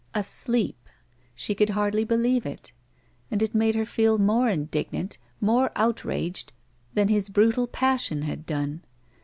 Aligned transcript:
Asleep 0.15 0.79
i 0.87 0.89
she 1.35 1.53
could 1.53 1.69
hardly 1.69 2.03
believe 2.03 2.43
it, 2.43 2.71
and 3.29 3.43
it 3.43 3.53
made 3.53 3.75
her 3.75 3.85
feel 3.85 4.17
more 4.17 4.49
indignant, 4.49 5.19
more 5.39 5.71
outraged 5.75 6.51
than 6.95 7.07
his 7.07 7.29
brutal 7.29 7.67
passion 7.67 8.23
had 8.23 8.47
done. 8.47 8.81